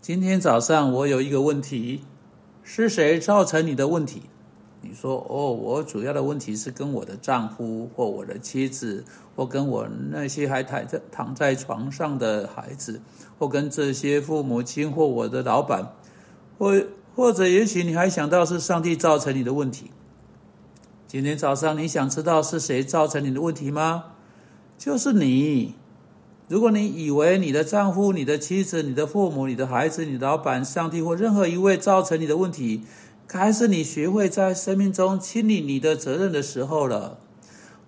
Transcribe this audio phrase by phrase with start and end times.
[0.00, 2.02] 今天早上我有一个问题，
[2.62, 4.22] 是谁造成你的问题？
[4.80, 13.00] 你说哦，我主要的问题是跟我的丈夫或我的妻子，或跟我那些还躺在躺在床上的孩子，
[13.38, 15.92] 或跟这些父母亲或我的老板，
[16.56, 16.80] 或
[17.14, 19.90] 或者也许你还想到是上帝造成你的问题。
[21.08, 24.04] 今天早上你想知道是谁造成你的问题吗？
[24.78, 25.74] 就是你。
[26.48, 32.84] 如果你以为你的丈夫、你的妻子、你的父母、你的孩子、你的老板、上帝或任何一位造成你的问题，
[33.26, 37.18] 该是你学会在生命中清理你的责任的时候了，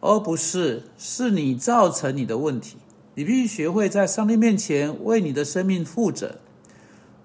[0.00, 2.78] 而不是是你造成你的问题。
[3.14, 6.36] 你必须学会在上帝面前为你的生命负责。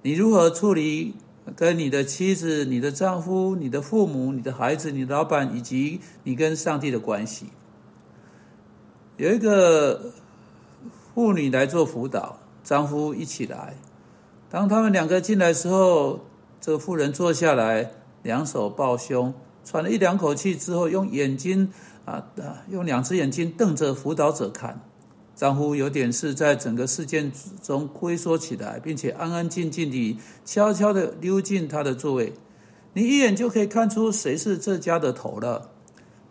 [0.02, 1.16] 你如何处理
[1.56, 7.46] 跟你的妻子、你的丈夫、你的父母、你的孩子、你的老板以及你跟上帝的关系？
[9.16, 10.12] 有一个。
[11.14, 13.76] 妇女来做辅导，丈夫一起来。
[14.50, 16.22] 当他们两个进来的时候，
[16.60, 17.92] 这个妇人坐下来，
[18.24, 19.34] 两手抱胸，
[19.66, 21.72] 喘了一两口气之后，用眼睛
[22.06, 24.82] 啊啊，用两只眼睛瞪着辅导者看。
[25.36, 32.34] 丈夫有点是在整个事件中龟缩起来，并且安安静静地悄悄地溜进他的座位。
[32.94, 35.72] 你一眼就可以看出谁是这家的头了。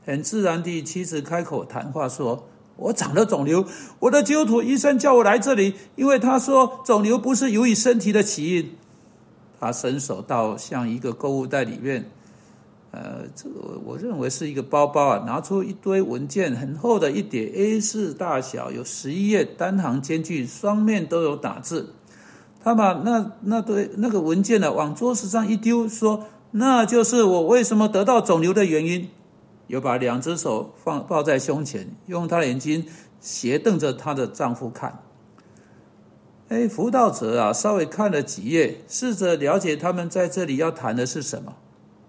[0.05, 2.47] 很自然地，妻子开口谈话说。
[2.81, 3.65] 我长了肿瘤，
[4.01, 8.73] 我的基督徒医生叫我来这里，因为他说肿瘤不是由于身体的起因。
[9.61, 12.11] 他伸手到像一个购物袋里面，
[12.93, 21.93] 呃，这个我认为是一个包包啊，拿出一堆文件，很厚的一叠 A 四大小，有十一页，单行间距，双面都有打字。
[22.65, 29.11] 他把那那堆那个文件呢往桌子上一丢，说：“那就是我为什么得到肿瘤的原因。”
[29.71, 32.85] 又把两只手放抱在胸前，用她的眼睛
[33.21, 35.05] 斜瞪着她的丈夫看。
[36.49, 41.55] 哎，辅导者啊，稍微看了几页，试着了解他们在这里要谈的是什么。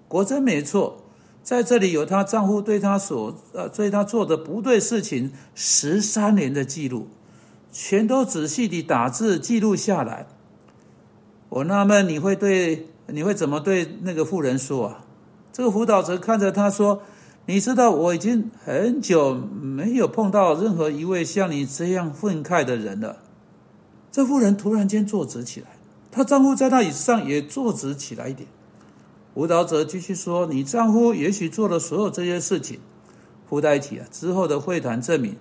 [0.07, 1.03] 果真没错，
[1.43, 7.09] 在这里有她丈夫对她所呃对她做的不对事情十三年的记录，
[7.71, 10.25] 全都仔细地打字记录下来。
[11.49, 15.05] 我纳闷你会对你会怎么对那个妇人说啊？
[15.53, 17.03] 这个辅导者看着他说。
[17.47, 23.17] 你知道我已经很久没有碰到任何一位像你这样愤慨的人了。
[24.11, 25.67] 这妇人突然间坐直起来，
[26.11, 28.47] 她丈夫在那椅子上也坐直起来一点。
[29.33, 32.79] 舞蹈者继续说：“你丈夫也许做了所有这些事情，
[33.49, 34.05] 附带一起啊。
[34.11, 35.37] 之后的会谈证明，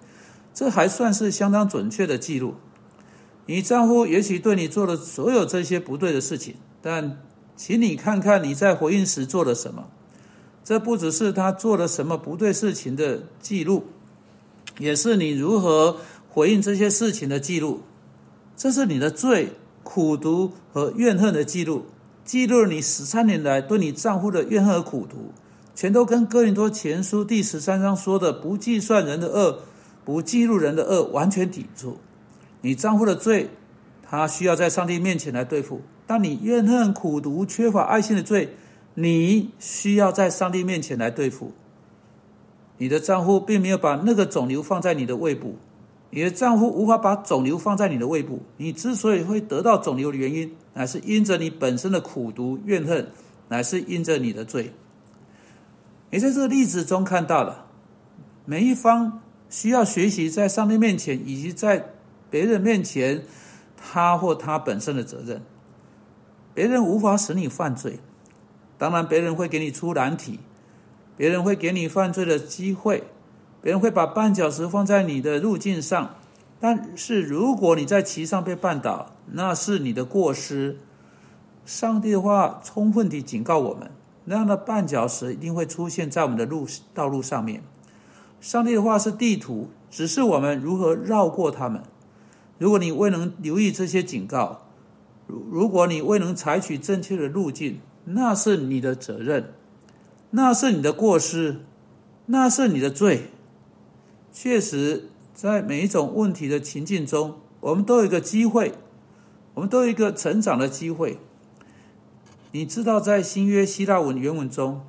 [0.54, 2.54] 这还算是相当准确的记录。
[3.46, 7.20] 你丈夫也许对你做了所有这些不对的事情，但
[7.56, 9.88] 请你看看你在回应时做了什么。”
[10.62, 13.84] 这不只是他做了什么不对事情的记录，
[14.78, 15.97] 也是你如何
[16.28, 17.81] 回应这些事情的记录。
[18.56, 21.87] 这是你的罪、苦毒和怨恨的记录，
[22.25, 25.32] 记录了你十三年来对你丈夫的怨恨和苦毒，
[25.75, 29.60] 全都跟哥林多前书第十三章说的“不计算人的恶，
[30.04, 31.97] 不记录人的恶”完全抵触。
[32.60, 33.48] 你丈夫的罪，
[34.03, 38.54] 他需要在上帝面前来对付；但你怨恨、苦毒、缺乏爱心的罪。
[38.94, 41.52] 你需要在上帝面前来对付。
[42.78, 45.56] 你的丈夫并没有把那个肿瘤放在你的胃部，
[46.08, 48.40] 你的丈夫无法把肿瘤放在你的胃部。
[48.56, 53.10] 你之所以会得到肿瘤的原因，乃是因着你本身的苦毒怨恨，
[53.48, 54.72] 乃是因着你的罪。
[56.10, 57.66] 你在这个例子中看到了，
[58.46, 61.92] 每一方需要学习在上帝面前以及在
[62.30, 63.22] 别人面前，
[63.76, 65.42] 他或他本身的责任。
[66.54, 68.00] 别人无法使你犯罪。
[68.80, 70.41] 当然，别人会给你出难题，
[71.14, 73.04] 别人会给你犯罪的机会，
[73.60, 76.14] 别人会把绊脚石放在你的路径上。
[76.58, 80.78] 但是，如果你在其上被绊倒，那是你的过失。
[81.66, 83.91] 上帝的话充分地警告我们：
[84.24, 87.62] 那样的绊脚石一定会出现在我们的路道路上面。
[88.41, 91.82] 上帝的话是地图，只是我们如何绕过他们。
[92.56, 94.62] 如果你未能留意这些警告，
[95.26, 99.52] 如如果你未能采取正确的路径，那是你的责任，
[100.30, 101.60] 那是你的过失，
[102.26, 103.30] 那是你的罪。
[104.32, 108.74] 确实，在每一种问题的情境中，我们都有一个机会，
[109.54, 111.18] 我们都有一个成长的机会。
[112.52, 114.80] 你知道，在新约希腊文原文中，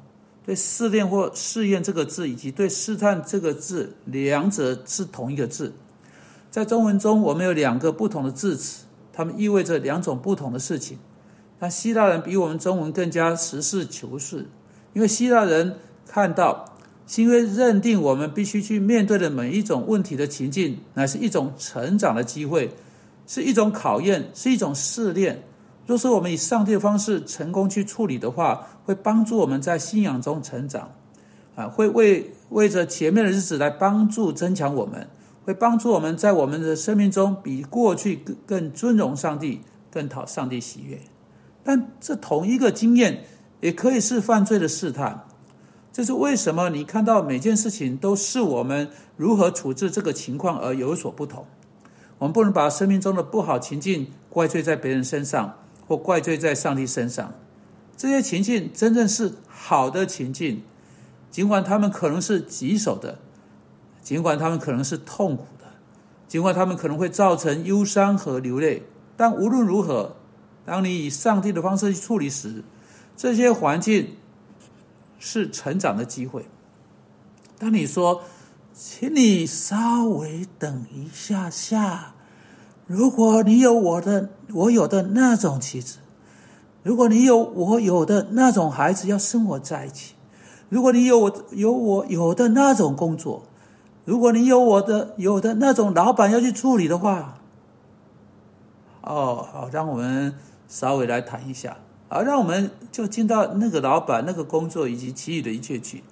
[0.44, 5.74] 对试炼或试验这个字，以及对试探这个字，两者是同一个字。
[6.50, 10.98] 在中文中，我们有两个不同的字词，它们意味着两种不同的事情。
[11.62, 14.48] 那希腊人比我们中文更加实事求是，
[14.94, 15.76] 因为希腊人
[16.08, 16.74] 看到，
[17.06, 22.72] 是因为认定我们必须去面对的每一种问题的情境，乃是一种成长的机会，
[23.28, 25.44] 是一种考验，是一种试炼。
[25.86, 30.90] 若是我们以上帝的方式成功去处理的话，会帮助我们在信仰中成长，
[31.56, 35.08] 啊，会为为着前面的日子来帮助增强我们，
[35.46, 39.62] 会帮助我们在我们的生命中比过去更更尊荣上帝，
[39.92, 41.00] 更讨上帝喜悦。
[41.64, 43.26] 但这同一个经验
[43.60, 45.26] 也可以是犯罪的试探。
[45.94, 46.70] 这是为什么？
[46.70, 51.46] 你看到每件事情都是我们如何处置这个情况而有所不同。
[52.18, 55.56] 我们不能把生命中的不好情境怪罪在别人身上，
[55.88, 57.34] 或怪罪在上帝身上。
[57.98, 60.64] 这些情境真正是好的情境，
[61.30, 63.20] 尽管他们可能是棘手的，
[64.02, 65.66] 尽管他们可能是痛苦的，
[66.28, 68.84] 尽管他们可能会造成忧伤和流泪。
[69.18, 70.16] 但无论如何，
[70.66, 72.64] 当你以上帝的方式去处理时，
[73.16, 74.16] 这些环境。
[75.24, 76.48] 是成长的机会。
[77.60, 78.24] 当你说，
[78.74, 82.16] 请你稍微等一下下，
[82.88, 86.00] 如果你有我的我有的那种妻子，
[86.82, 90.16] 如果你有我有的那种孩子要生活在一起，
[90.70, 93.44] 如果你有我有我有的那种工作，
[94.04, 97.38] 如果你有我的有的那种老板要去处理的话，
[99.04, 100.34] 哦，好，让我们
[100.72, 101.78] 稍微来谈一下。
[102.08, 106.04] 啊让我们就进到那个老板、那个工作以及其余的一切去。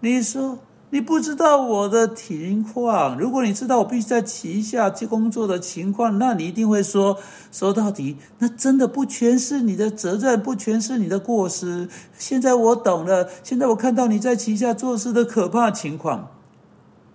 [0.00, 0.58] 你说
[0.90, 7.18] 你不知道我的情况，如果你知道我必须在旗下去工作的情况，那你一定会说：
[7.50, 11.88] 说到底，那真的不全是你的责任，不全是你的过失。
[12.16, 16.30] 现在我懂了，现在我看到你在旗下做事的可怕情况。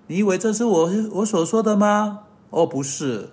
[0.08, 2.20] 你以为这是我我所说的吗？
[2.50, 3.30] 哦，不是，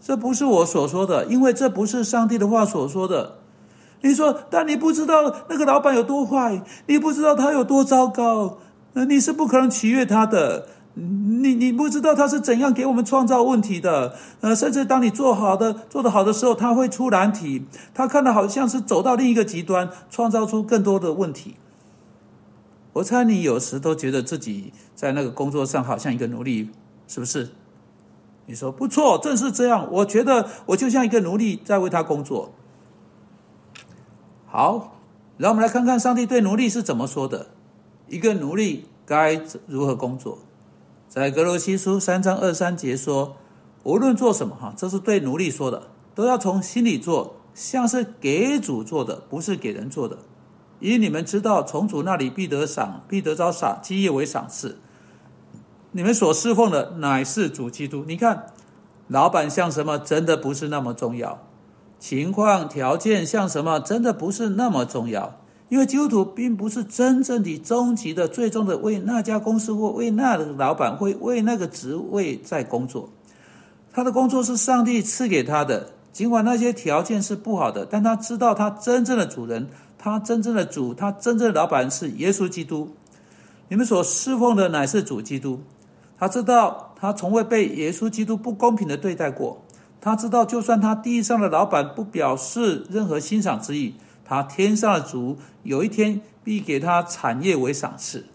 [0.00, 3.38] 这不是我所说的，因为这不是上帝的话所说的。
[4.00, 8.58] 你说，但你不知道那个老板有多坏，你不知道他有多糟糕，
[8.94, 10.66] 呃，你是不可能取悦他的。
[10.94, 21.54] 你你不知道他是怎样给我们创造问题的，呃，甚至当你做好的做得好的时候，他会出难题，他看的好像是走到另一个极端，创造出更多的问题。
[22.94, 26.70] 我猜你有时都觉得自己在那个工作上好像一个奴隶，
[27.06, 27.50] 是不是？
[28.48, 29.86] 你说不错，正是这样。
[29.92, 32.50] 我觉得我就像一个奴隶在为他工作。
[34.46, 34.96] 好，
[35.36, 37.48] 让我们来看看上帝对奴隶是怎么说的。
[38.08, 40.38] 一个奴隶该如何工作？
[41.08, 43.36] 在格罗西书三章二三节说
[43.84, 50.16] ：“无论做什么，哈，这是对奴隶说的，都要从心里做，像是给主做的，不是给人做的。
[50.80, 54.78] 因你们知道，从主那里必得赏，必得着赏基业为赏赐。
[55.92, 58.04] 你们所侍奉的乃是主基督。
[58.06, 58.46] 你看，
[59.08, 61.38] 老板像什么，真的不是那么重要。”
[61.98, 73.10] 情况条件像什么，真的不是那么重要，因为基督徒并不是真正的终极的、最终的为那家公司或为那个老板会为那个职位在工作。
[73.92, 79.68] 他的工作是上帝赐给他的，尽管那些条件是不好的，但他知道他真正的主人，
[79.98, 82.94] 他真正的主，他真正的老板是耶稣基督。
[83.68, 85.62] 你们所侍奉的乃是主基督，
[86.18, 89.64] 他知道他从未被耶稣基督不公平的对待过。
[90.00, 93.94] 他知道，就算他地上的老板不表示任何欣赏之意，
[94.24, 98.26] 他天上的主有一天必给他产业为赏赐。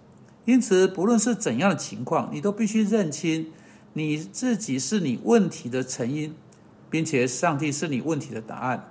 [0.45, 3.47] 因此，不论是怎样的情况，你都必须认清
[3.94, 6.35] 你自己是你问题的成因，
[6.89, 8.89] 并且上帝是你问题的答案。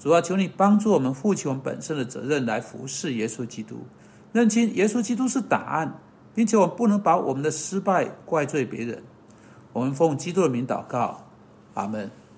[0.00, 3.86] 主要求你帮助我们负起我们本身的责任，来服侍耶稣基督，
[4.32, 6.00] 认清耶稣基督是答案，
[6.34, 9.02] 并且我们不能把我们的失败怪罪别人。
[9.72, 11.22] 我们奉基督的名祷告。
[11.74, 12.10] 阿门。